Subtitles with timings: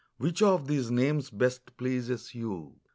[0.17, 2.73] Which of these names best pleases you'?